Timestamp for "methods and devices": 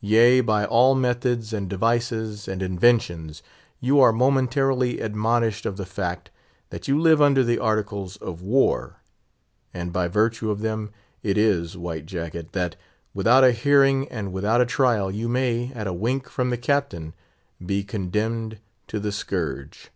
0.96-2.48